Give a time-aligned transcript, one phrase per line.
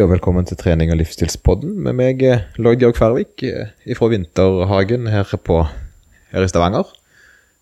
[0.00, 5.06] og velkommen til trening- og livsstilspodden med meg, eh, Lloyd Georg Færvik eh, fra Vinterhagen
[5.06, 5.58] her, på,
[6.32, 6.88] her i Stavanger.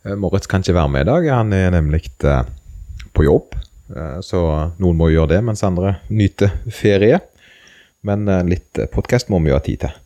[0.04, 3.56] Eh, Moritz kan ikke være med i dag, han er nemlig på jobb.
[4.22, 4.38] Så
[4.78, 7.18] noen må gjøre det, mens andre nyter ferie.
[8.04, 9.98] Men litt podkast må vi jo ha tid til.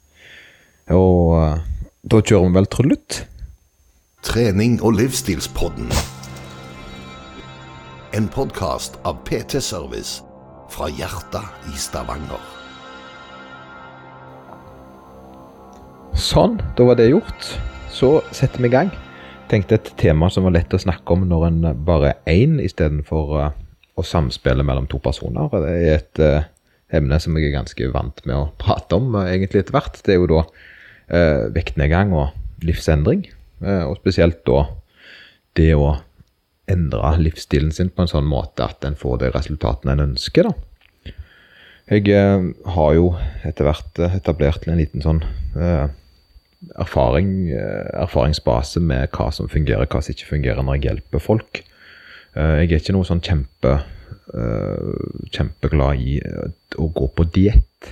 [0.95, 1.59] Og
[2.07, 3.23] da kjører vi vel trullet?
[4.23, 5.91] Trening- og livsstilspodden.
[8.15, 10.23] En podkast av PT Service
[10.73, 12.41] fra hjertet i Stavanger.
[16.17, 17.49] Sånn, da var det gjort.
[17.93, 18.93] Så setter vi i gang.
[19.53, 23.33] Tenkte et tema som var lett å snakke om når en bare er én, istedenfor
[23.37, 23.51] uh,
[23.97, 25.51] å samspille mellom to personer.
[25.53, 26.47] Det er et uh,
[26.93, 30.01] emne som jeg er ganske vant med å prate om uh, egentlig etter hvert.
[30.01, 33.27] Det er jo da uh, vektnedgang og livsendring.
[33.63, 34.65] og spesielt da
[35.55, 35.93] det å
[36.71, 40.49] endre livsstilen sin på en sånn måte at en får de resultatene en ønsker.
[40.49, 41.13] da.
[41.91, 42.45] Jeg eh,
[42.77, 43.09] har jo
[43.45, 45.21] etter hvert eh, etablert en liten sånn
[45.59, 45.91] eh,
[46.79, 51.63] erfaring, eh, erfaringsbase med hva som fungerer, hva som ikke fungerer når jeg hjelper folk.
[52.37, 53.81] Eh, jeg er ikke noe sånn kjempe,
[55.35, 56.13] kjempeglad i
[56.81, 57.89] å gå på diett.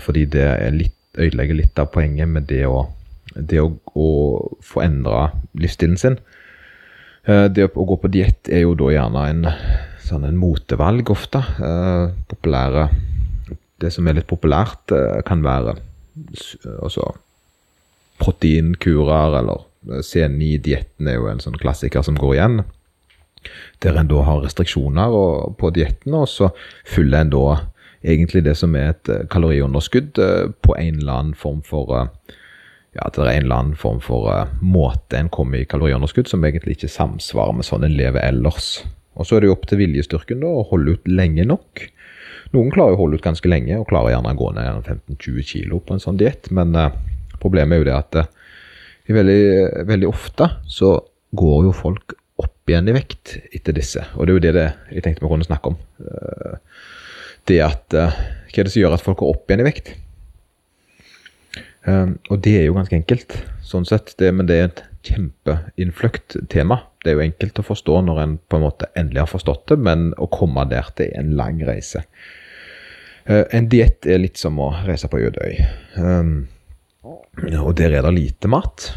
[0.00, 2.88] fordi det litt, ødelegger litt av poenget med det å,
[3.36, 4.08] det å, å
[4.64, 6.16] få endra livsstilen sin.
[7.28, 9.44] Eh, det å gå på diett er jo da gjerne en,
[10.04, 11.44] sånn en motevalg ofte.
[11.60, 12.88] Eh, populære
[13.78, 15.76] Det som er litt populært, eh, kan være
[16.82, 17.12] altså
[18.18, 19.60] proteinkurer eller
[20.02, 22.64] C9-dietten er jo en sånn klassiker som går igjen.
[23.78, 25.14] Der en da har restriksjoner
[25.54, 26.50] på dietten, og så
[26.82, 27.44] fyller en da
[28.02, 30.18] egentlig det som er et kaloriunderskudd
[30.58, 32.10] på en eller annen form for
[32.98, 36.30] ja, at det er en eller annen form for uh, måte en kommer i kaloriunderskudd
[36.30, 38.80] som egentlig ikke samsvarer med sånn en lever ellers.
[39.18, 41.84] Og Så er det jo opp til viljestyrken da, å holde ut lenge nok.
[42.54, 45.76] Noen klarer å holde ut ganske lenge, og klarer gjerne å gå ned 15-20 kg
[45.84, 46.50] på en sånn diett.
[46.54, 46.90] Men uh,
[47.38, 48.32] problemet er jo det at uh,
[49.14, 49.42] veldig,
[49.90, 50.96] veldig, ofte så
[51.38, 54.02] går jo folk opp igjen i vekt etter disse.
[54.16, 55.78] Og det er jo det, det jeg tenkte vi kunne snakke om.
[57.48, 59.94] det at Hva er det som gjør at folk går opp igjen i vekt?
[61.88, 63.34] Um, og det er jo ganske enkelt,
[63.64, 64.12] sånn sett.
[64.20, 66.82] Det, men det er et kjempeinnfløkt tema.
[67.04, 69.78] Det er jo enkelt å forstå når en på en måte endelig har forstått det,
[69.86, 72.04] men å komme der til en lang reise.
[73.28, 75.60] Uh, en diett er litt som å reise på jødøy.
[75.96, 76.32] Um,
[77.04, 78.90] og der er det lite mat.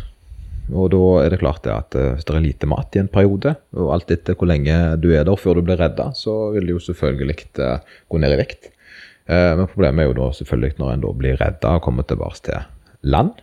[0.72, 3.12] Og da er det klart det at uh, hvis det er lite mat i en
[3.12, 6.68] periode, og alt etter hvor lenge du er der før du blir redda, så vil
[6.68, 8.72] det jo selvfølgelig uh, gå ned i vekt.
[9.32, 12.58] Men problemet er jo da selvfølgelig når en da blir redda og kommer tilbake til
[13.04, 13.42] land.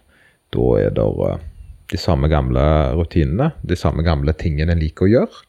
[0.55, 1.45] Da er det eh,
[1.89, 2.63] de samme gamle
[2.99, 5.45] rutinene, de samme gamle tingene en liker å gjøre.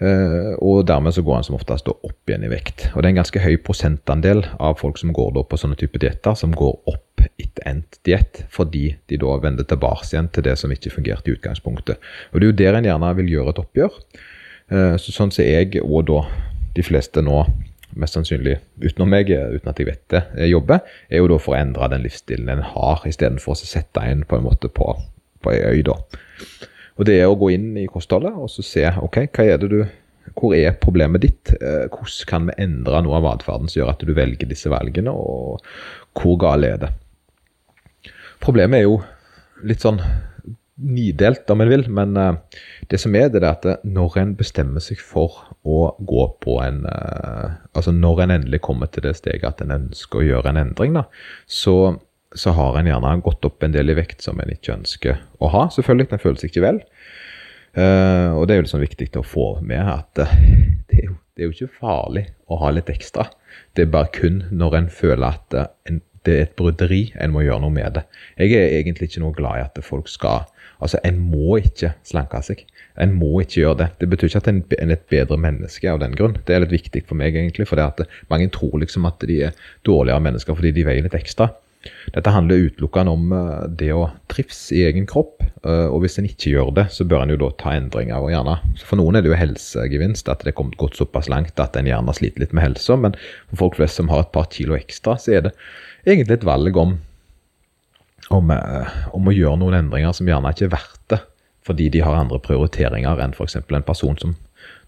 [0.00, 2.86] Uh, og dermed så går en som oftest opp igjen i vekt.
[2.94, 6.32] Og det er en ganske høy prosentandel av folk som går på sånne type dietter,
[6.40, 10.72] som går opp etter endt diett, fordi de da vender tilbake igjen til det som
[10.72, 12.00] ikke fungerte i utgangspunktet.
[12.32, 14.00] Og det er jo der en gjerne vil gjøre et oppgjør.
[14.72, 16.22] Uh, så sånn som jeg, og da
[16.78, 17.42] de fleste nå
[17.98, 21.60] mest sannsynlig utenom meg, uten at jeg vet det, jobber, er jo da for å
[21.60, 24.92] endre den livsstilen en har, istedenfor å sette en på en måte på,
[25.42, 25.82] på ei øy.
[25.88, 25.96] da.
[27.00, 29.70] Og Det er å gå inn i kostholdet og så se ok, hva er det
[29.72, 29.80] du,
[30.36, 31.52] hvor er problemet ditt.
[31.56, 35.12] Eh, hvordan kan vi endre noe av atferden som gjør at du velger disse valgene,
[35.12, 35.64] og
[36.16, 36.90] hvor gale er det.
[38.40, 39.00] Problemet er jo
[39.68, 40.00] litt sånn
[40.80, 41.86] nidelt, om en vil.
[41.92, 42.34] Men uh,
[42.90, 46.60] det som er, det er at eh, når en bestemmer seg for å gå på
[46.64, 50.50] en uh, Altså når en endelig kommer til det steget at en ønsker å gjøre
[50.50, 51.04] en endring, da,
[51.46, 51.94] så,
[52.34, 55.52] så har en gjerne gått opp en del i vekt som en ikke ønsker å
[55.54, 55.68] ha.
[55.72, 56.82] Selvfølgelig, den seg ikke vel.
[57.78, 61.44] Uh, og det er jo liksom viktig å få med at det er, jo, det,
[61.44, 63.28] er jo, ikke farlig å ha litt ekstra.
[63.78, 67.44] Det er bare kun når en føler at en, det er et bryderi, en må
[67.44, 68.02] gjøre noe med det.
[68.42, 72.42] Jeg er egentlig ikke noe glad i at folk skal Altså, En må ikke slanke
[72.44, 72.64] seg.
[73.00, 73.88] En må ikke gjøre det.
[74.00, 76.38] Det betyr ikke at en er et bedre menneske av den grunn.
[76.46, 77.68] Det er litt viktig for meg, egentlig.
[77.68, 81.16] For det at mange tror liksom at de er dårligere mennesker fordi de veier litt
[81.16, 81.50] ekstra.
[82.12, 85.40] Dette handler utelukkende om eh, det å trives i egen kropp.
[85.64, 88.20] Eh, og hvis en ikke gjør det, så bør en jo da ta endringer.
[88.20, 91.60] og gjerne, For noen er det jo helsegevinst, at det er kommet gått såpass langt
[91.62, 92.98] at en gjerne sliter litt med helsa.
[93.00, 93.16] Men
[93.48, 95.54] for folk flest som har et par kilo ekstra, så er det
[96.04, 96.98] egentlig et valg om
[98.30, 101.18] om, eh, om, å gjøre noen endringer som gjerne ikke er verdt det,
[101.66, 103.58] fordi de har andre prioriteringer enn f.eks.
[103.58, 104.36] en person som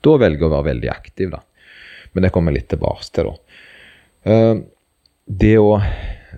[0.03, 1.33] da velger å være veldig aktiv.
[1.35, 1.43] Da.
[2.12, 3.31] Men det kommer jeg litt tilbake til.
[3.31, 3.59] da.
[4.31, 4.55] Eh,
[5.27, 5.77] det å,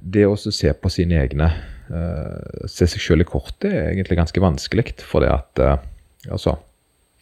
[0.00, 1.46] det å se på sine egne
[1.88, 4.92] uh, Se seg sjøl i kortet er egentlig ganske vanskelig.
[5.08, 5.62] For det at
[6.28, 6.58] altså,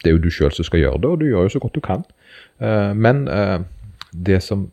[0.03, 1.79] det er jo du sjøl som skal gjøre det, og du gjør jo så godt
[1.79, 2.03] du kan.
[2.59, 3.23] Men
[4.11, 4.67] det som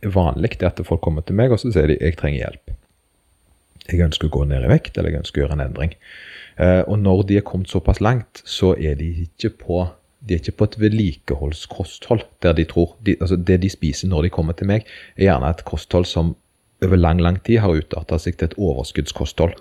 [0.00, 2.74] er vanlig det at folk kommer til meg og så sier de, jeg trenger hjelp.
[3.90, 5.96] Jeg ønsker å gå ned i vekt, eller jeg ønsker å gjøre en endring.
[6.60, 9.86] Eh, og når de er kommet såpass langt, så er de ikke på,
[10.20, 12.26] de er ikke på et vedlikeholdskosthold.
[12.42, 15.50] der de tror, de, altså Det de spiser når de kommer til meg, er gjerne
[15.50, 16.36] et kosthold som
[16.82, 19.52] over lang lang tid har utarta seg til et overskuddskosthold.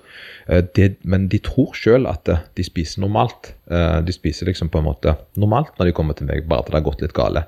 [0.48, 3.54] Eh, det, men de tror sjøl at eh, de spiser normalt.
[3.70, 6.80] De spiser liksom på en måte normalt når de kommer til meg, bare at det
[6.80, 7.44] har gått litt gale.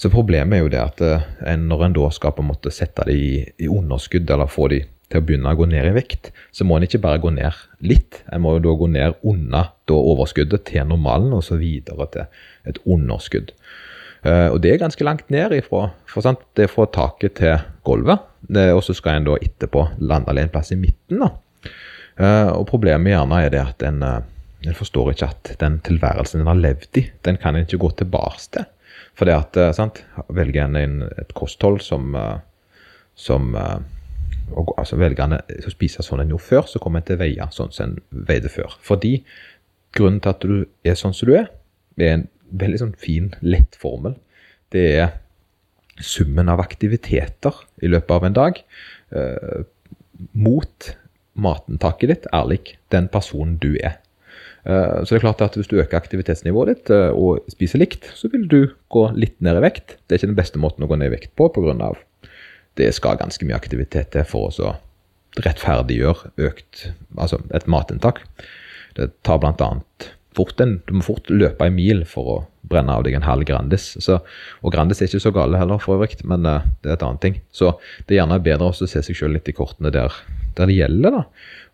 [0.00, 1.02] Så problemet er jo det at
[1.60, 4.80] når en da skal på en måte sette dem i, i underskudd, eller få de
[5.10, 7.56] til å begynne å gå ned i vekt, så må en ikke bare gå ned
[7.82, 8.22] litt.
[8.30, 9.18] En må jo da gå ned
[9.90, 13.52] da overskuddet til normalen, og så videre til et underskudd.
[14.20, 15.88] Uh, og det er ganske langt ned ifra.
[16.10, 16.42] For sant?
[16.56, 18.26] Det er fra taket til gulvet.
[18.50, 21.22] Og så skal en da etterpå lande en plass i midten.
[21.22, 21.30] da.
[22.20, 24.18] Uh, og problemet gjerne er det at en, uh,
[24.66, 27.90] en, forstår ikke at den tilværelsen en har levd i, den kan en ikke gå
[28.02, 28.66] tilbake til.
[29.16, 32.14] For det at, sant, velger en et kosthold som,
[33.18, 33.56] som
[34.54, 37.48] og, altså velgerne å spise sånn en gjorde før, så kommer en til å veie
[37.54, 38.76] sånn som en veide før.
[38.84, 39.20] Fordi
[39.96, 40.54] grunnen til at du
[40.86, 41.50] er sånn som du er,
[42.00, 42.28] er en
[42.60, 44.16] veldig sånn fin, lett formel.
[44.74, 45.10] Det er
[46.00, 48.60] summen av aktiviteter i løpet av en dag
[49.12, 49.64] eh,
[50.32, 50.92] mot
[51.40, 53.98] matinntaket ditt er den personen du er.
[54.64, 58.10] Eh, så det er klart at Hvis du øker aktivitetsnivået ditt eh, og spiser likt,
[58.14, 59.96] så vil du gå litt ned i vekt.
[60.06, 61.76] Det er ikke den beste måten å gå ned i vekt på pga
[62.78, 64.76] det skal ganske mye aktivitet til for å
[65.40, 66.86] rettferdiggjøre økt
[67.16, 68.22] altså et matinntak.
[68.96, 69.68] Det tar bl.a.
[70.36, 72.38] fort en Du må fort løpe en mil for å
[72.70, 73.92] brenne av deg en halv Grandis.
[74.02, 74.20] Så,
[74.62, 77.22] og Grandis er ikke så gale heller, for øvrig, men uh, det er et annet
[77.24, 77.38] ting.
[77.54, 77.72] Så
[78.06, 80.14] det er gjerne bedre å se seg selv litt i kortene der,
[80.58, 81.16] der, det gjelder.
[81.16, 81.24] da.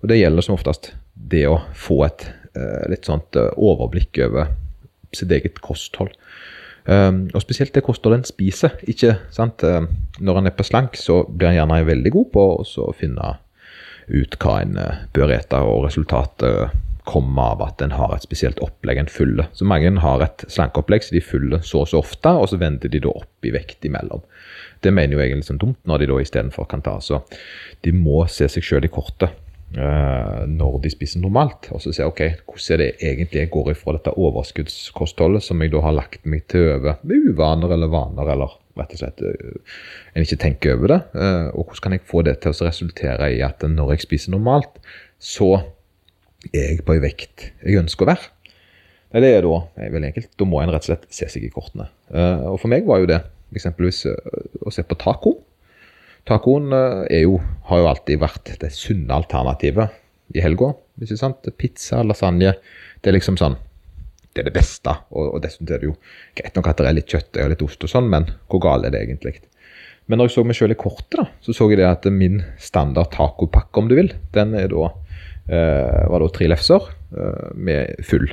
[0.01, 4.53] Og det gjelder som oftest det å få et uh, litt sånt uh, overblikk over
[5.17, 6.15] sitt eget kosthold.
[6.87, 8.77] Um, og spesielt det kostholdet en spiser.
[8.87, 9.65] Ikke, sant?
[9.67, 9.89] Uh,
[10.23, 13.37] når en er på slank, så blir en gjerne veldig god på å finne
[14.07, 18.59] ut hva en uh, bør ete, og resultatet kommer av at en har et spesielt
[18.63, 19.47] opplegg en følger.
[19.55, 22.91] Så mange har et slankeopplegg så de følger så og så ofte, og så vender
[22.91, 24.25] de da opp i vekt imellom.
[24.83, 26.99] Det mener jo jeg er litt sånn dumt, når de da istedenfor kan ta.
[27.03, 27.23] Så
[27.87, 29.35] de må se seg sjøl i kortet.
[29.75, 31.67] Eh, når de spiser normalt.
[31.75, 35.63] Og så ser jeg ok, hvordan er det egentlig jeg går ifra dette overskuddskostholdet som
[35.63, 39.25] jeg da har lagt meg til over med uvaner eller vaner, eller rett og slett
[39.25, 39.81] uh,
[40.15, 41.01] en ikke tenker over det.
[41.17, 44.37] Uh, og hvordan kan jeg få det til å resultere i at når jeg spiser
[44.37, 44.79] normalt,
[45.19, 45.51] så
[46.53, 48.33] er jeg på ei vekt jeg ønsker å være.
[49.17, 50.31] Det er da er veldig enkelt.
[50.39, 51.87] Da må en rett og slett se seg i kortene.
[52.51, 53.23] Og for meg var jo det
[53.57, 55.39] eksempelvis å se på taco.
[56.27, 57.39] Tacoen eh, jo,
[57.69, 60.73] har jo alltid vært det sunne alternativet i helga.
[61.57, 62.57] Pizza, lasagne.
[63.01, 63.59] Det er liksom sånn
[64.33, 64.93] Det er det beste.
[65.15, 65.95] Og, og dessuten er det jo
[66.37, 68.89] greit nok at det er litt kjøttdeig og litt ost og sånn, men hvor galt
[68.89, 69.39] er det egentlig?
[70.07, 72.43] Men når jeg så meg sjøl i kortet, da, så så jeg det at min
[72.63, 74.91] standard tacopakke, om du vil, den er da
[75.51, 78.29] eh, var da tre lefser eh, med full.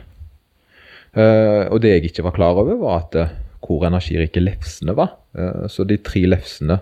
[1.13, 5.15] Eh, og det jeg ikke var klar over, var at eh, hvor energirike lefsene var.
[5.37, 6.81] Eh, så de tre lefsene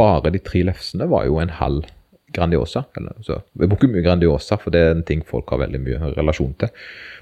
[0.00, 1.88] bare de tre lefsene var jo en halv
[2.32, 2.84] Grandiosa.
[2.96, 6.12] Eller, så, vi bruker mye Grandiosa, for det er en ting folk har veldig mye
[6.16, 6.70] relasjon til.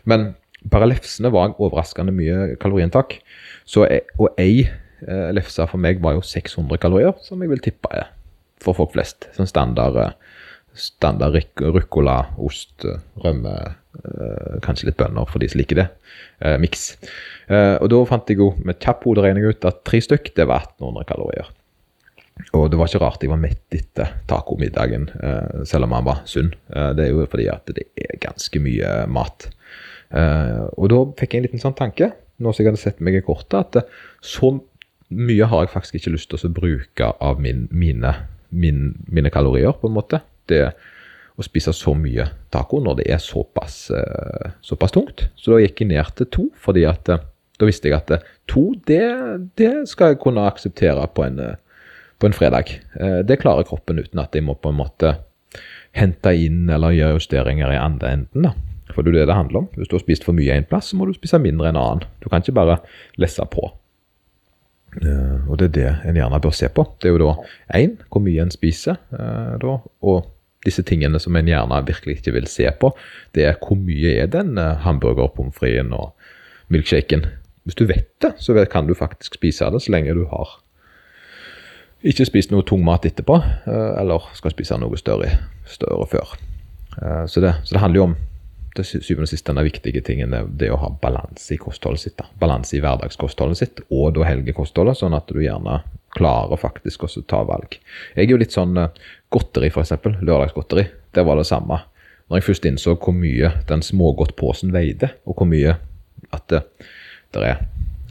[0.09, 0.33] Men
[0.69, 3.19] bare lefsene var overraskende mye kaloriinntak.
[3.77, 8.11] Og ei eh, lefse for meg var jo 600 kalorier, som jeg vil tippe er
[8.63, 9.29] for folk flest.
[9.37, 10.39] Sånn standard, eh,
[10.79, 12.87] standard ruccola, ost,
[13.25, 13.55] rømme,
[14.03, 15.89] eh, kanskje litt bønner for de som liker det.
[16.43, 16.91] Eh, Miks.
[17.49, 20.67] Eh, og da fant jeg jo med kjapp hoderegning ut at tre stykk det var
[20.67, 21.55] 1800 kalorier.
[22.57, 26.23] Og det var ikke rart jeg var mett etter tacomiddagen, eh, selv om han var
[26.29, 26.53] sunn.
[26.73, 29.49] Eh, det er jo fordi at det er ganske mye mat.
[30.15, 33.19] Eh, og da fikk jeg en liten sånn tanke, nå som jeg hadde sett meg
[33.19, 33.91] i kortet, at
[34.25, 34.55] så
[35.09, 38.15] mye har jeg faktisk ikke lyst til å bruke av min, mine,
[38.51, 40.23] min, mine, kalorier, på en måte.
[40.49, 40.63] Det
[41.39, 43.77] å spise så mye taco når det er såpass,
[44.65, 45.29] såpass tungt.
[45.39, 49.07] Så da gikk jeg ned til to, fordi at da visste jeg at to, det,
[49.59, 51.41] det skal jeg kunne akseptere på en
[52.19, 52.75] på en fredag.
[53.01, 55.15] Eh, det klarer kroppen uten at jeg må på en måte
[55.97, 58.49] hente inn eller gjøre justeringer i andre enden.
[58.49, 58.55] da.
[58.95, 59.69] For det er det det handler om.
[59.77, 62.07] Hvis du har spist for mye en plass, så må du spise mindre en annen.
[62.23, 62.81] Du kan ikke bare
[63.21, 63.69] lesse på.
[64.99, 66.87] Uh, og det er det en gjerne bør se på.
[66.99, 67.35] Det er jo da
[67.77, 70.31] én hvor mye en spiser, uh, da, og
[70.65, 72.91] disse tingene som en gjerne virkelig ikke vil se på,
[73.37, 76.15] det er hvor mye er den uh, hamburger, pommes fritesen og
[76.73, 77.27] milkshaken.
[77.69, 80.57] Hvis du vet det, så kan du faktisk spise det så lenge du har
[82.07, 85.33] ikke spist noe tung mat etterpå, eh, eller skal spise noe større,
[85.67, 86.35] større før.
[87.03, 88.17] Eh, så det, så det, handler jo om
[88.77, 92.23] til syvende og sist denne viktige tingen det, det å ha balanse i kostholdet sitt.
[92.39, 95.81] Balanse i hverdagskostholdet sitt og da helgekostholdet, sånn at du gjerne
[96.15, 97.79] klarer faktisk også å ta valg.
[98.15, 98.95] Jeg er jo litt sånn eh,
[99.35, 99.97] godteri, f.eks.
[100.21, 100.87] Lørdagsgodteri.
[101.15, 101.83] Det var det samme.
[102.29, 105.79] Når jeg først innså hvor mye den smågodtposen veide, og hvor mye
[106.35, 106.63] at det,
[107.35, 107.63] det er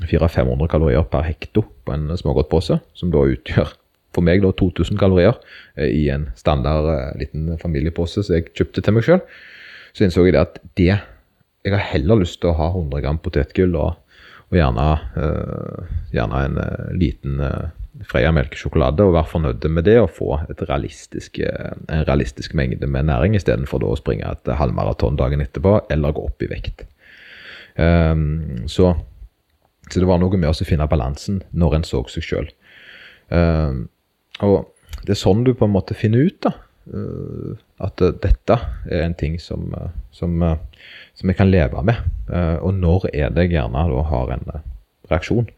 [0.05, 3.73] 400-500 kalorier per hekto på en smågodtpose, som da utgjør
[4.17, 5.37] for meg da 2000 kalorier
[5.77, 9.21] eh, i en standard eh, liten familiepose som jeg kjøpte til meg sjøl,
[9.93, 10.91] så innså jeg det at det
[11.65, 13.97] Jeg har heller lyst til å ha 100 gram potetgull og,
[14.47, 14.83] og gjerne,
[15.17, 16.59] uh, gjerne, en
[16.95, 17.73] liten uh,
[18.07, 20.37] Freia melkesjokolade og være fornøyd med det og få
[20.69, 26.27] realistisk, en realistisk mengde med næring istedenfor å springe et halvmaraton dagen etterpå eller gå
[26.29, 26.85] opp i vekt.
[27.75, 28.93] Um, så,
[29.89, 32.49] så, det var noe med å finne balansen når en så seg sjøl.
[33.31, 33.87] Uh,
[34.45, 34.67] og
[35.05, 36.53] det er sånn du på en måte finner ut da,
[36.93, 37.53] uh,
[37.83, 38.57] at uh, dette
[38.89, 40.39] er en ting som, uh, som,
[41.17, 42.01] som, jeg kan leve med.
[42.61, 44.49] og når er det jeg gjerne da har en
[45.11, 45.51] reaksjon?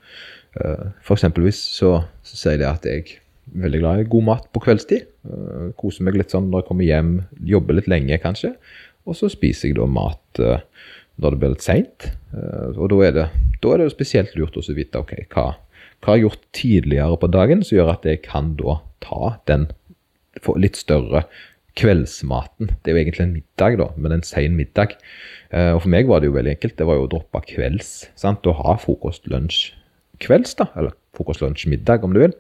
[1.06, 1.92] for eksempelvis så,
[2.26, 5.06] så, sier jeg at jeg er veldig glad i god mat på kveldstid.
[5.78, 7.12] koser meg litt sånn når jeg kommer hjem,
[7.52, 8.56] jobber litt lenge kanskje.
[9.06, 10.42] Og så spiser jeg da mat
[11.20, 12.12] når det blir litt seint.
[12.76, 13.26] og da er, det,
[13.64, 15.50] da er det spesielt lurt å vite ok, hva
[16.00, 19.68] hva har gjort tidligere på dagen som gjør at jeg kan da ta den
[20.56, 21.26] litt større
[21.80, 22.72] kveldsmaten.
[22.84, 24.96] Det er jo egentlig en middag, da, men en sen middag.
[25.52, 26.78] Eh, og for meg var det jo veldig enkelt.
[26.80, 27.92] Det var jo å droppe kvelds.
[28.20, 28.48] sant?
[28.48, 29.74] Å ha frokost, lunsj,
[30.24, 30.70] kvelds, da.
[30.80, 32.36] Eller frokost, lunsj, middag, om du vil.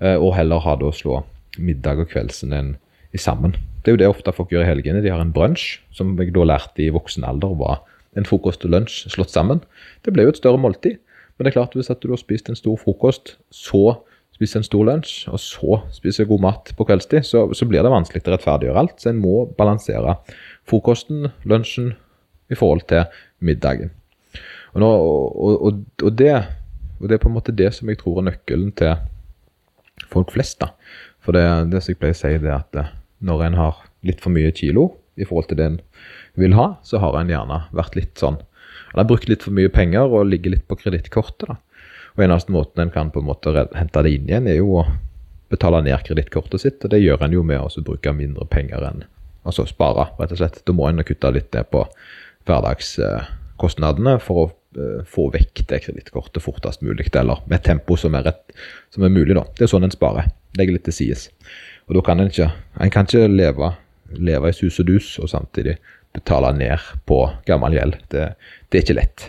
[0.00, 1.20] Eh, og heller ha det å slå
[1.58, 2.72] middag og kveldsen en,
[3.18, 3.56] sammen.
[3.82, 5.02] Det er jo det ofte folk gjør i helgene.
[5.02, 7.80] De har en brunsj, som jeg da lærte i voksen alder var
[8.18, 9.62] en frokost og lunsj slått sammen.
[10.04, 10.98] Det ble jo et større måltid.
[11.36, 14.00] Men det er klart, hvis du har spist en stor frokost, så
[14.34, 17.92] spiser en stor lunsj, og så spiser god mat på kveldstid, så, så blir det
[17.92, 18.96] vanskelig å rettferdiggjøre alt.
[19.00, 20.18] Så en må balansere
[20.68, 21.94] frokosten, lunsjen,
[22.50, 23.04] i forhold til
[23.46, 23.92] middagen.
[24.74, 26.32] Og, nå, og, og, og, det,
[26.98, 28.96] og det er på en måte det som jeg tror er nøkkelen til
[30.10, 30.58] folk flest.
[30.62, 30.72] da.
[31.22, 32.90] For det, det som jeg pleier å si, det er at eh,
[33.26, 34.88] når en har litt for mye kilo
[35.20, 35.80] i forhold til det en
[36.40, 38.40] vil ha, så har en gjerne vært litt sånn
[38.90, 41.54] han har brukt litt for mye penger og ligger litt på kredittkortet.
[42.16, 44.86] Og Eneste måten en kan på en måte hente det inn igjen, er jo å
[45.50, 46.82] betale ned kredittkortet sitt.
[46.82, 49.06] og Det gjør en jo med å bruke mindre penger enn
[49.40, 50.58] Altså spare, rett og slett.
[50.68, 51.80] Da må en kutte litt ned på
[52.44, 54.42] hverdagskostnadene for å
[54.76, 58.52] uh, få vekk det kredittkortet fortest mulig, eller med et tempo som er, rett,
[58.92, 59.32] som er mulig.
[59.38, 59.46] da.
[59.56, 60.28] Det er sånn en sparer.
[60.60, 61.30] Legger litt til sides.
[61.88, 62.50] Og da kan en ikke,
[62.84, 63.72] en kan ikke leve,
[64.18, 65.76] leve i sus og dus og samtidig
[66.14, 68.00] betale ned på gammel gjeld.
[68.10, 68.32] Det,
[68.70, 69.28] det er ikke lett.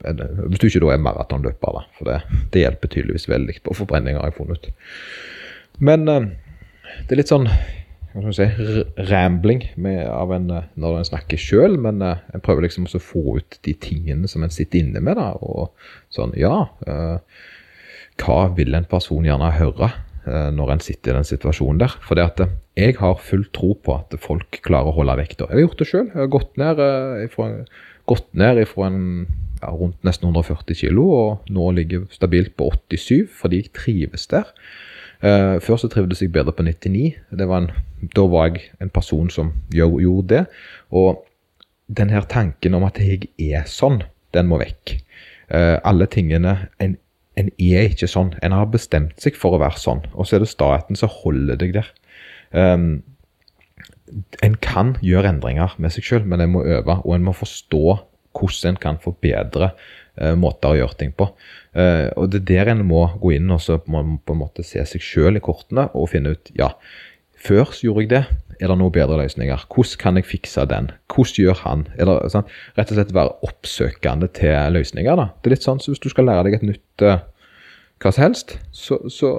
[0.00, 1.82] Hvis du ikke da er maratonløper, da.
[1.98, 2.20] For det,
[2.54, 4.70] det, hjelper tydeligvis veldig på forbrenninger, har jeg funnet ut.
[5.84, 6.30] Men uh,
[7.04, 7.48] det er litt sånn
[8.10, 12.64] hva skal si, rambling med, av en, eh, når en snakker sjøl, men en prøver
[12.64, 15.14] liksom å få ut de tingene som en sitter inne med.
[15.14, 15.70] da, og
[16.10, 16.66] sånn, ja,
[18.18, 19.92] Hva vil en person gjerne høre
[20.26, 21.94] når en sitter i den situasjonen der?
[22.02, 22.42] For det at
[22.80, 25.48] jeg har full tro på at folk klarer å holde vekta.
[25.48, 26.06] Jeg har gjort det sjøl.
[26.08, 26.82] Jeg har gått ned
[27.26, 27.48] ifra,
[28.10, 29.02] gått ned ifra en
[29.60, 34.26] ja, rundt nesten 140 kg, og nå ligger jeg stabilt på 87 fordi jeg trives
[34.32, 34.48] der.
[35.20, 37.10] Uh, før så trivdes jeg bedre på 99.
[37.36, 37.68] Var en,
[38.16, 40.46] da var jeg en person som gjorde det.
[40.96, 41.20] Og
[41.92, 44.00] den her tanken om at jeg er sånn,
[44.32, 44.96] den må vekk.
[45.50, 46.96] Uh, alle tingene en,
[47.36, 48.32] en, er ikke sånn.
[48.40, 51.60] En har bestemt seg for å være sånn, og så er det staten som holder
[51.60, 51.92] deg der.
[52.50, 53.02] Um,
[54.42, 57.84] en kan gjøre endringer med seg selv, men en må øve, og en må forstå
[58.36, 59.72] hvordan en kan forbedre
[60.20, 61.28] uh, måter å gjøre ting på.
[61.76, 64.66] Uh, og Det er der en må gå inn og så må på en måte
[64.66, 66.72] se seg selv i kortene og finne ut ja,
[67.40, 68.24] før så gjorde jeg det.
[68.60, 69.62] Er det noen bedre løsninger?
[69.72, 70.90] Hvordan kan jeg fikse den?
[71.08, 71.86] Hvordan gjør han?
[71.96, 75.16] Eller, sånn, rett og slett være oppsøkende til løsninger.
[75.16, 75.30] da.
[75.40, 77.22] Det er litt sånn så Hvis du skal lære deg et nytt uh,
[78.00, 79.30] hva som helst, så, så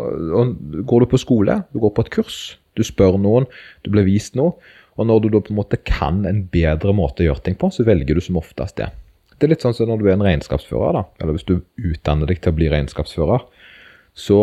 [0.86, 2.40] går du på skole, du går på et kurs,
[2.78, 3.48] du spør noen,
[3.86, 4.56] du blir vist noe.
[5.00, 7.72] Og når du da på en måte kan en bedre måte å gjøre ting på,
[7.74, 8.92] så velger du som oftest det.
[9.40, 12.30] Det er litt sånn som når du er en regnskapsfører, da, eller hvis du utdanner
[12.30, 13.48] deg til å bli regnskapsfører,
[14.14, 14.42] så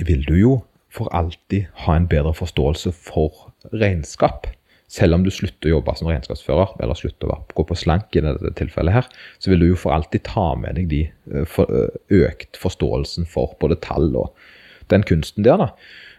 [0.00, 0.54] vil du jo
[0.90, 4.48] for alltid ha en bedre forståelse for regnskap.
[4.90, 8.24] Selv om du slutter å jobbe som regnskapsfører, eller slutter å gå på slank i
[8.24, 11.98] dette tilfellet her, så vil du jo for alltid ta med deg de eh, eh,
[12.24, 14.34] økt forståelsen for både tall og
[14.90, 15.62] den kunsten der.
[15.62, 15.70] da.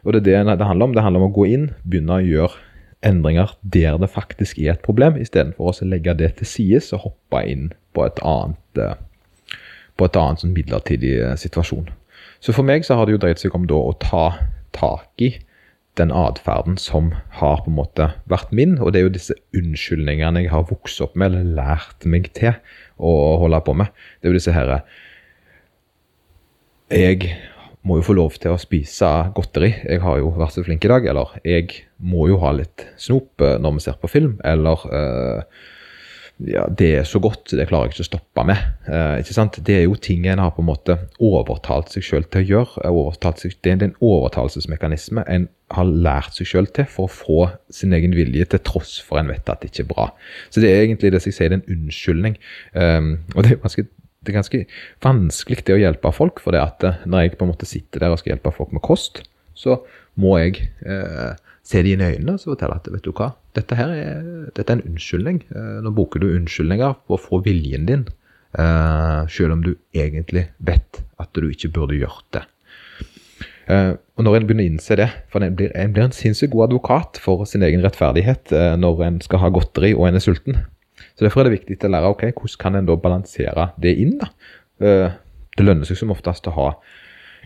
[0.05, 0.93] Og det er det det handler om.
[0.95, 2.67] Det handler om å gå inn, begynne å gjøre
[3.01, 7.43] endringer der det faktisk er et problem, istedenfor å legge det til side og hoppe
[7.49, 9.57] inn på et annet, eh,
[9.97, 11.89] på et annet sånn midlertidig eh, situasjon.
[12.41, 14.25] Så for meg så har det jo dreid seg om da å ta
[14.73, 15.35] tak i
[15.99, 20.45] den atferden som har på en måte vært min, og det er jo disse unnskyldningene
[20.45, 22.55] jeg har vokst opp med eller lært meg til
[22.97, 23.91] å holde på med.
[24.19, 24.81] Det er jo disse herre
[26.91, 27.37] Jeg
[27.87, 29.71] må jo få lov til å spise godteri.
[29.87, 31.05] Jeg har jo vært så flink i dag.
[31.09, 34.35] Eller jeg må jo ha litt snop eh, når vi ser på film.
[34.45, 35.69] Eller uh,
[36.45, 38.61] ja, det er så godt, det klarer jeg ikke å stoppe med.
[38.87, 39.57] Uh, ikke sant?
[39.65, 42.91] Det er jo ting en har på en måte overtalt seg sjøl til å gjøre.
[43.41, 47.39] Seg, det er en overtalelsesmekanisme en har lært seg sjøl til for å få
[47.73, 50.07] sin egen vilje, til tross for en vet at det ikke er bra.
[50.51, 52.37] Så det er egentlig det jeg sier, det er en unnskyldning.
[52.75, 53.87] Um, og det er ganske
[54.21, 54.63] det er ganske
[55.01, 56.41] vanskelig det å hjelpe folk.
[56.43, 58.83] For det at når jeg på en måte sitter der og skal hjelpe folk med
[58.85, 59.23] kost,
[59.57, 59.81] så
[60.21, 61.33] må jeg eh,
[61.65, 64.23] se dem i øynene og fortelle at vet du hva, dette her er,
[64.53, 65.41] dette er en unnskyldning.
[65.49, 68.05] Eh, nå bruker du unnskyldninger på å få viljen din,
[68.57, 72.45] eh, selv om du egentlig vet at du ikke burde gjort det.
[73.71, 76.53] Eh, og når en begynner å innse det, for en blir, en blir en sinnssykt
[76.53, 80.23] god advokat for sin egen rettferdighet eh, når en skal ha godteri og en er
[80.23, 80.61] sulten.
[81.15, 84.17] Så Derfor er det viktig å lære ok, hvordan kan en da balansere det inn.
[84.21, 84.31] da?
[84.81, 85.13] Eh,
[85.57, 86.67] det lønner seg som oftest å ha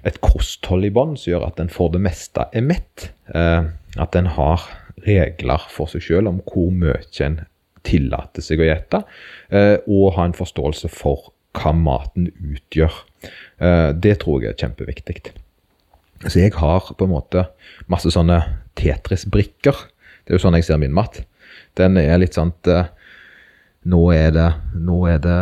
[0.05, 3.09] et kosthold i bånd som gjør at en for det meste er mett.
[3.33, 4.65] Eh, at en har
[5.05, 7.39] regler for seg selv om hvor mye en
[7.85, 9.03] tillater seg å gjete,
[9.53, 12.91] eh, og ha en forståelse for hva maten utgjør.
[13.95, 15.21] Det tror jeg er kjempeviktig.
[16.27, 17.45] Så jeg har på en måte
[17.87, 18.41] masse sånne
[18.75, 19.77] Tetris-brikker.
[20.25, 21.21] Det er jo sånn jeg ser min mat.
[21.79, 22.51] Den er litt sånn
[23.85, 25.39] nå er det Nå er det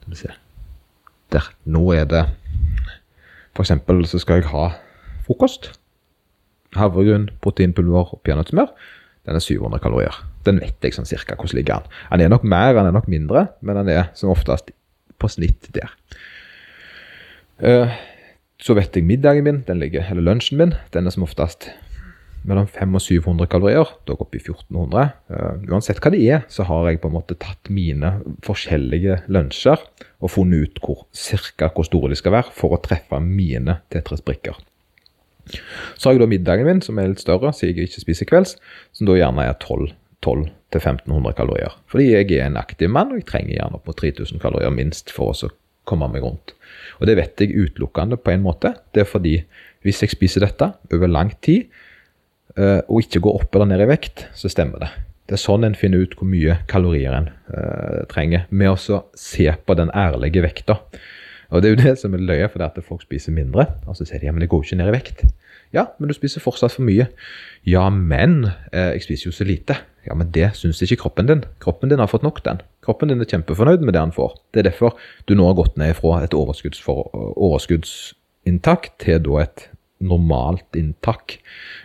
[0.00, 0.32] Skal vi se
[1.32, 1.48] Der.
[1.64, 2.24] Nå er det
[3.54, 4.68] For eksempel så skal jeg ha
[5.26, 5.72] frokost.
[6.76, 8.68] Havregryn, proteinpulver og peanøttsmør.
[9.26, 10.18] Den er 700 kalorier.
[10.46, 11.94] Den vet jeg sånn cirka hvordan ligger den.
[12.12, 14.70] Den er nok mer, den er nok mindre, men den er som oftest
[15.18, 15.90] på snitt der.
[17.58, 17.90] Uh,
[18.62, 21.70] så vet jeg middagen min, den ligger, eller lunsjen min, den er som oftest
[22.46, 23.90] mellom 500 og 700 kalorier.
[24.08, 25.10] Dog opp i 1400.
[25.30, 29.82] Uh, uansett hva det er, så har jeg på en måte tatt mine forskjellige lunsjer
[30.22, 34.58] og funnet ut hvor, cirka hvor store de skal være for å treffe mine Tetris-brikker.
[35.94, 38.56] Så har jeg da middagen min, som er litt større, siden jeg ikke spiser kvelds,
[38.96, 39.92] som da gjerne er 12
[40.26, 41.76] 1200-1500 kalorier.
[41.90, 45.12] Fordi jeg er en aktiv mann, og jeg trenger gjerne opp mot 3000 kalorier minst
[45.14, 45.50] for å
[45.86, 46.54] komme meg rundt.
[46.98, 48.74] Og det vet jeg utelukkende på en måte.
[48.94, 49.36] Det er fordi
[49.86, 51.68] hvis jeg spiser dette over lang tid,
[52.56, 54.88] og ikke går opp eller ned i vekt, så stemmer det.
[55.26, 59.48] Det er sånn en finner ut hvor mye kalorier en uh, trenger, med å se
[59.66, 60.78] på den ærlige vekta.
[61.50, 63.66] Og Det er jo det som er løye, for det at folk spiser mindre.
[63.86, 65.18] Og så sier de ja, men det går ikke ned i vekt.
[65.74, 67.06] Ja, men du spiser fortsatt for mye.
[67.66, 68.32] Ja, men
[68.72, 69.74] eh, jeg spiser jo så lite.
[70.06, 71.42] Ja, men det syns ikke kroppen din.
[71.62, 72.58] Kroppen din har fått nok, den.
[72.86, 74.30] Kroppen din er kjempefornøyd med det han får.
[74.54, 74.90] Det er derfor
[75.26, 79.58] du nå har gått ned fra et overskuddsinntak til da et
[80.04, 81.38] normalt inntak.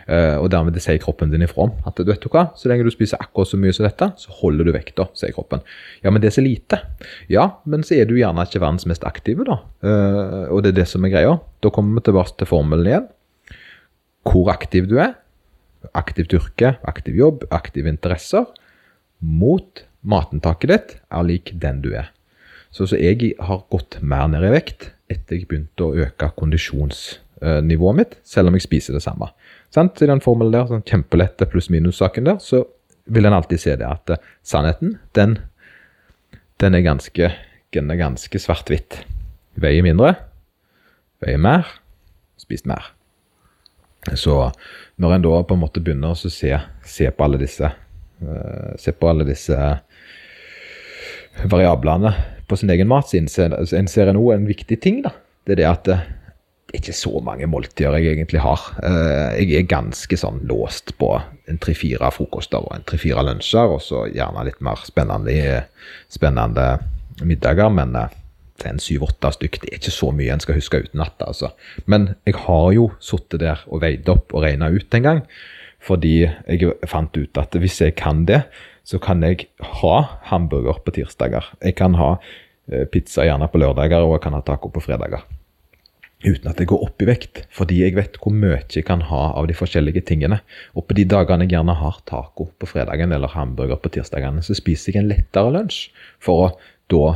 [0.04, 2.68] Uh, og dermed det sier kroppen din ifra om at du vet du hva, så
[2.68, 5.62] lenge du spiser akkurat så mye som dette, så holder du vekta, sier kroppen.
[6.04, 6.82] Ja, men det er så lite.
[7.32, 9.60] Ja, men så er du gjerne ikke verdens mest aktive, da.
[9.84, 11.36] Uh, og det er det som er greia.
[11.64, 13.10] Da kommer vi tilbake til formelen igjen.
[14.28, 15.16] Hvor aktiv du er.
[15.98, 18.46] Aktivt yrke, aktiv jobb, aktive interesser.
[19.22, 22.12] Mot matinntaket ditt er lik den du er.
[22.72, 27.02] Så, så jeg har gått mer ned i vekt etter jeg begynte å øke kondisjons
[27.31, 29.32] Eh, nivået mitt, selv om jeg spiser det samme.
[29.72, 30.02] Sant?
[30.02, 32.64] I den formelen der, sånn kjempelette pluss-minus-saken der, så
[33.04, 35.38] vil en alltid se det at uh, sannheten, den,
[36.62, 37.32] den, er ganske,
[37.72, 39.00] ganske svart-hvitt.
[39.60, 40.14] Veier mindre,
[41.24, 41.66] veier mer,
[42.40, 42.92] spist mer.
[44.18, 44.36] Så
[45.00, 46.52] når en da på en måte begynner å se,
[46.84, 49.56] se på alle disse uh, Se på alle disse
[51.48, 52.10] variablene
[52.50, 55.00] på sin egen mat, så innser en òg en viktig ting.
[55.06, 55.14] da.
[55.46, 55.90] Det er det at
[56.76, 58.64] ikke så mange måltider jeg egentlig har.
[58.82, 61.10] Eh, jeg er ganske sånn låst på
[61.50, 65.62] en tre-fire frokoster og en tre-fire lunsjer, og så gjerne litt mer spennende,
[66.12, 66.66] spennende
[67.22, 67.72] middager.
[67.72, 68.18] Men eh,
[68.62, 69.60] er en syv-åtte stykk.
[69.62, 71.32] Det er ikke så mye en skal huske uten natta.
[71.32, 71.50] Altså.
[71.90, 75.24] Men jeg har jo sittet der og veid opp og regna ut en gang.
[75.82, 78.44] Fordi jeg fant ut at hvis jeg kan det,
[78.86, 79.48] så kan jeg
[79.82, 79.96] ha
[80.30, 81.48] hamburger på tirsdager.
[81.62, 82.14] Jeg kan ha
[82.70, 85.26] eh, pizza gjerne på lørdager, og jeg kan ha taco på fredager
[86.22, 89.22] uten at jeg går opp i vekt, fordi jeg vet hvor mye jeg kan ha
[89.38, 90.40] av de forskjellige tingene.
[90.78, 94.56] Og på de dagene jeg gjerne har taco på fredagen eller hamburger på tirsdagene, så
[94.58, 95.88] spiser jeg en lettere lunsj
[96.22, 96.52] for å
[96.92, 97.06] da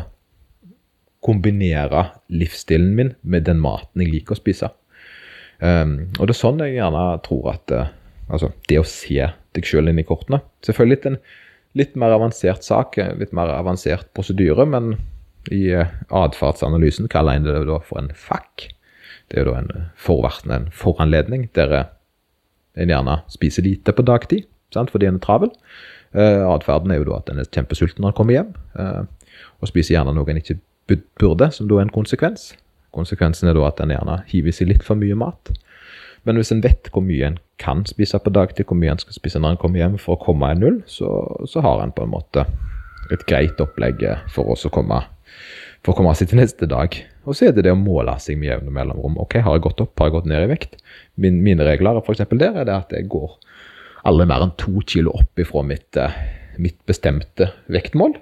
[1.27, 4.71] kombinere livsstilen min med den maten jeg liker å spise.
[5.59, 7.87] Um, og det er sånn jeg gjerne tror at uh,
[8.27, 9.23] Altså, det å se
[9.55, 10.40] deg sjøl inn i kortene.
[10.66, 11.19] Selvfølgelig en
[11.79, 14.97] litt mer avansert sak, litt mer avansert prosedyre, men
[15.55, 18.66] i uh, atferdsanalysen kaller en det da for en FAC.
[19.31, 21.89] Det er jo da en eh, en foranledning der eh,
[22.77, 24.91] en gjerne spiser lite på dagtid sant?
[24.91, 25.51] fordi en er travel.
[26.17, 29.05] Uh, Atferden er jo da at en er kjempesulten når en kommer hjem, uh,
[29.61, 30.59] og spiser gjerne noe en ikke
[31.21, 32.55] burde, som da er en konsekvens.
[32.97, 35.53] Konsekvensen er da at en gjerne hiver seg litt for mye mat.
[36.25, 39.19] Men hvis en vet hvor mye en kan spise på dagtid, hvor mye en skal
[39.19, 41.11] spise når en kommer hjem for å komme i null, så,
[41.47, 42.47] så har en på en måte
[43.12, 45.03] et greit opplegg for oss å komme,
[45.87, 46.96] for å komme seg til neste dag.
[47.27, 49.20] Og så er det det å måle seg med jevne mellomrom.
[49.22, 50.81] Ok, Har jeg gått opp, har jeg gått ned i vekt?
[51.14, 53.37] Min, mine regler for der er det at jeg går
[54.07, 56.16] aldri mer enn to kilo opp ifra mitt, eh,
[56.59, 58.16] mitt bestemte vektmål.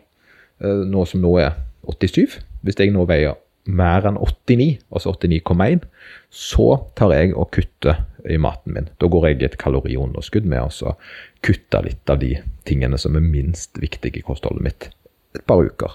[0.61, 1.57] Eh, nå som nå er
[1.89, 2.37] 87.
[2.65, 5.87] Hvis jeg nå veier mer enn 89, altså 89,1,
[6.29, 8.91] så tar jeg og kutter i maten min.
[9.01, 10.97] Da går jeg i et kaloriunderskudd med å
[11.45, 12.37] kutte litt av de
[12.69, 14.91] tingene som er minst viktige i kostholdet mitt.
[15.35, 15.95] Et par uker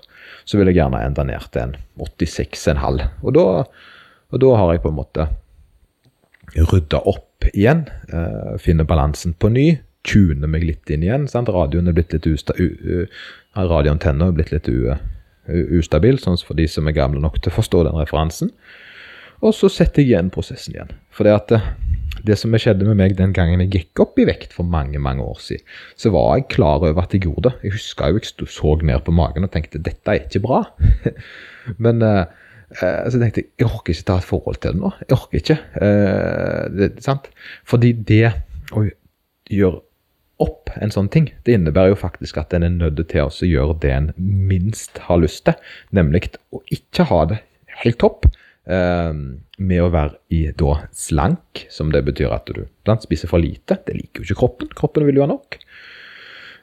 [0.49, 3.04] så vil jeg gjerne enda ned til en 86,5.
[3.23, 3.38] Og
[4.30, 5.28] og da har jeg på en måte
[6.54, 7.86] rydda opp igjen.
[8.13, 9.67] Eh, finner balansen på ny.
[10.06, 11.28] Tuner meg litt inn igjen.
[11.30, 11.49] Sant?
[11.54, 13.08] Radioen er blitt litt usta, u,
[13.58, 14.93] radioantenna er blitt litt u,
[15.80, 18.54] ustabil, sånn for de som er gamle nok til å forstå den referansen.
[19.41, 20.93] Og så setter jeg igjen prosessen igjen.
[21.15, 21.69] For det at eh,
[22.27, 25.23] det som skjedde med meg den gangen jeg gikk opp i vekt for mange mange
[25.23, 25.65] år siden,
[25.99, 27.55] så var jeg klar over at jeg gjorde det.
[27.65, 30.62] Jeg huska jo jeg så ned på magen og tenkte dette er ikke bra.
[31.84, 32.23] Men uh,
[32.79, 34.93] uh, så tenkte jeg jeg orker ikke ta et forhold til det nå.
[35.03, 35.60] Jeg orker ikke.
[35.75, 37.29] Uh, det, sant?
[37.67, 38.34] Fordi det
[38.75, 38.86] å
[39.49, 39.84] gjøre
[40.39, 43.75] opp en sånn ting, det innebærer jo faktisk at en er nødt til å gjøre
[43.84, 45.58] det en minst har lyst til,
[45.91, 47.41] nemlig å ikke ha det
[47.82, 53.01] helt topp Eh, med å være i da slank, som det betyr at du blant
[53.01, 53.79] spiser for lite.
[53.82, 54.69] Det liker jo ikke kroppen.
[54.77, 55.58] Kroppen vil jo ha nok.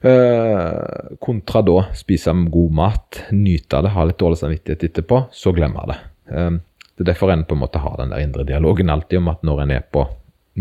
[0.07, 5.89] Eh, kontra da spise god mat, nyte det, ha litt dårlig samvittighet etterpå, så glemmer
[5.91, 5.97] det.
[6.31, 6.51] Eh,
[6.97, 9.43] det er derfor en på en måte har den der indre dialogen alltid om at
[9.45, 10.05] når en er på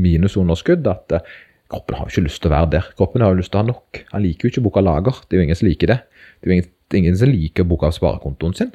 [0.01, 1.35] minusunderskudd, at eh,
[1.71, 2.89] kroppen har jo ikke lyst til å være der.
[2.97, 4.01] Kroppen har jo lyst til å ha nok.
[4.13, 5.21] Han liker jo ikke å booke lager.
[5.25, 5.99] Det er jo ingen som liker det.
[6.39, 8.73] Det er jo ingen, ingen som liker å booke av sparekontoen sin.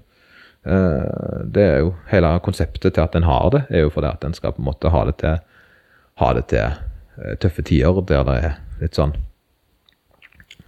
[0.67, 4.25] Eh, det er jo Hele konseptet til at en har det, er jo fordi at
[4.27, 5.41] en skal på en måte ha det til,
[6.21, 9.17] ha det til eh, tøffe tider der det er litt sånn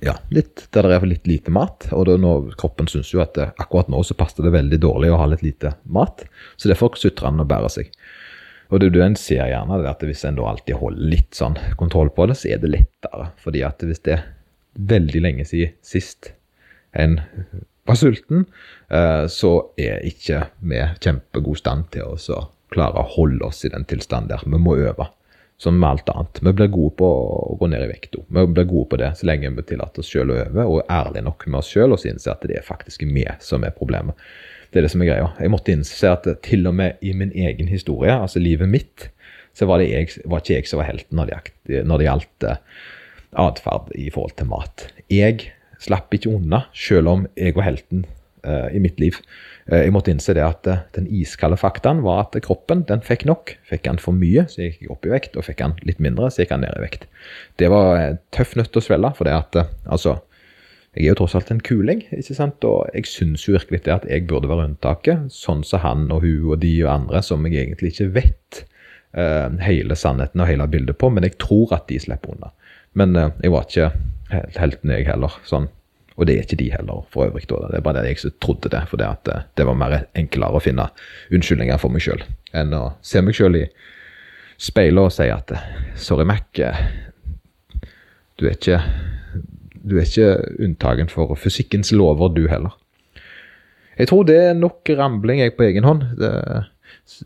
[0.02, 1.87] ja, litt, der det er litt lite mat.
[1.94, 5.20] Og nå, kroppen syns jo at det, akkurat nå så passer det veldig dårlig å
[5.20, 6.24] ha litt lite mat.
[6.59, 7.92] Så derfor sutrer han og bærer seg.
[8.72, 11.55] Og det det en ser gjerne, det at hvis en da alltid holder litt sånn
[11.78, 13.28] kontroll på det, så er det lettere.
[13.44, 14.26] Fordi at hvis det er
[14.90, 16.33] veldig lenge siden sist
[16.98, 17.20] en
[17.88, 18.44] var sulten,
[18.90, 23.84] eh, så er ikke vi kjempegod stand til å klare å holde oss i den
[23.88, 24.44] tilstanden der.
[24.46, 25.08] Vi må øve,
[25.60, 26.40] som med alt annet.
[26.42, 28.16] Vi blir gode på å gå ned i vekt.
[28.28, 30.94] Vi blir gode på det så lenge vi tillater oss selv å øve, og er
[31.00, 34.18] ærlige nok med oss selv og innse at det er faktisk vi som er problemet.
[34.72, 35.32] Det er det som er greia.
[35.36, 39.10] Jeg måtte innse at til og med i min egen historie, altså livet mitt,
[39.52, 41.28] så var, jeg, var ikke jeg som var helten når
[41.68, 42.62] det, gjaldt eh,
[43.42, 44.86] atferd i forhold til mat.
[45.12, 45.50] Jeg
[45.82, 48.06] slapp ikke unna, selv om jeg var helten
[48.46, 49.18] uh, i mitt liv.
[49.70, 53.26] Uh, jeg måtte innse det at uh, den iskalde faktaen var at kroppen den fikk
[53.28, 53.54] nok.
[53.68, 56.30] Fikk han for mye, så gikk jeg opp i vekt, og fikk han litt mindre,
[56.30, 57.06] så gikk han ned i vekt.
[57.62, 60.18] Det var tøff nøtt å svelge, for det at altså
[60.92, 62.64] jeg er jo tross alt en kuling, ikke sant?
[62.68, 66.20] og jeg syns jo virkelig det at jeg burde være unntaket, sånn som han og
[66.20, 68.60] hun og de og andre som jeg egentlig ikke vet
[69.64, 72.52] hele sannheten og hele bildet på, men jeg tror at de slipper unna.
[73.00, 73.88] Men jeg var ikke
[74.32, 75.38] helten, jeg heller.
[75.48, 75.68] sånn.
[76.16, 77.46] Og det er ikke de heller, for øvrig.
[77.48, 77.68] Da.
[77.70, 79.96] Det er bare det jeg som trodde det, for det, at eh, det var mer
[80.18, 80.90] enklere å finne
[81.32, 83.62] unnskyldninger for meg sjøl enn å se meg sjøl i
[84.60, 85.64] speilet og si at eh,
[85.96, 86.82] sorry, Mac, eh,
[88.36, 88.82] du er ikke
[89.82, 90.28] du er ikke
[90.62, 92.76] unntagen for fysikkens lover, du heller.
[93.98, 96.04] Jeg tror det er nok rambling jeg på egen hånd.
[96.20, 96.30] Det,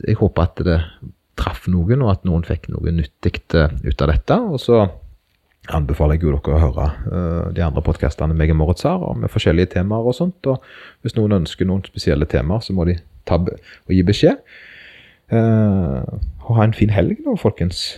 [0.06, 0.78] jeg håper at det
[1.36, 4.38] traff noen, og at noen fikk noe nyttig ut av dette.
[4.40, 4.86] Og så
[5.74, 9.32] anbefaler jeg jo dere å høre uh, de andre podkastene meg og Moritz har, med
[9.32, 10.46] forskjellige temaer og sånt.
[10.46, 10.62] Og
[11.02, 14.42] hvis noen ønsker noen spesielle temaer, så må de ta og gi beskjed.
[15.32, 16.02] Uh,
[16.46, 17.96] ha en fin helg nå, folkens.